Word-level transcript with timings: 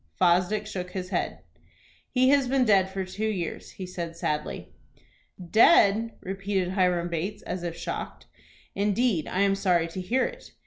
Fosdick 0.19 0.65
shook 0.65 0.89
his 0.93 1.09
head. 1.09 1.41
"He 2.09 2.29
has 2.29 2.47
been 2.47 2.65
dead 2.65 2.89
for 2.89 3.05
two 3.05 3.27
years," 3.27 3.69
he 3.73 3.85
said, 3.85 4.17
sadly. 4.17 4.73
"Dead!" 5.51 6.13
repeated 6.21 6.69
Hiram 6.69 7.07
Bates, 7.07 7.43
as 7.43 7.61
if 7.61 7.77
shocked. 7.77 8.25
"Indeed, 8.73 9.27
I 9.27 9.41
am 9.41 9.53
sorry 9.53 9.87
to 9.89 10.01
hear 10.01 10.25
it." 10.25 10.53